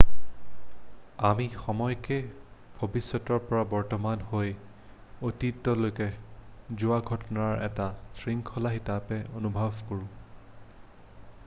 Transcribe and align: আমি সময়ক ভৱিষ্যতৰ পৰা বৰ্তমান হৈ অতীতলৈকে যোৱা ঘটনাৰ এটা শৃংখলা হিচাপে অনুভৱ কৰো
আমি 1.31 1.43
সময়ক 1.65 2.07
ভৱিষ্যতৰ 2.79 3.43
পৰা 3.51 3.61
বৰ্তমান 3.73 4.23
হৈ 4.31 4.49
অতীতলৈকে 5.31 6.09
যোৱা 6.85 6.99
ঘটনাৰ 7.11 7.63
এটা 7.69 7.87
শৃংখলা 8.23 8.75
হিচাপে 8.79 9.23
অনুভৱ 9.41 9.81
কৰো 9.95 10.05